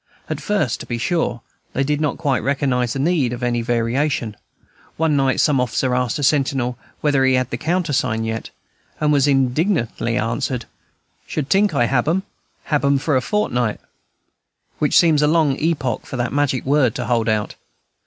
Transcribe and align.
At 0.31 0.41
first, 0.41 0.79
to 0.79 0.87
be 0.87 0.97
sure, 0.97 1.41
they 1.73 1.83
did 1.83 2.01
not 2.01 2.17
quite 2.17 2.39
recognize 2.41 2.93
the 2.93 2.97
need 2.97 3.33
of 3.33 3.43
any 3.43 3.61
variation: 3.61 4.35
one 4.97 5.15
night 5.15 5.39
some 5.39 5.61
officer 5.61 5.93
asked 5.93 6.17
a 6.17 6.23
sentinel 6.23 6.75
whether 7.01 7.23
he 7.23 7.35
had 7.35 7.51
the 7.51 7.57
countersign 7.57 8.23
yet, 8.23 8.49
and 8.99 9.13
was 9.13 9.27
indignantly 9.27 10.17
answered, 10.17 10.65
"Should 11.27 11.49
tink 11.51 11.75
I 11.75 11.85
hab 11.85 12.07
'em, 12.07 12.23
hab 12.63 12.83
'em 12.83 12.97
for 12.97 13.15
a 13.15 13.21
fortnight"; 13.21 13.79
which 14.79 14.97
seems 14.97 15.21
a 15.21 15.27
long 15.27 15.55
epoch 15.59 16.07
for 16.07 16.17
that 16.17 16.33
magic 16.33 16.65
word 16.65 16.95
to 16.95 17.05
hold 17.05 17.29
out. 17.29 17.53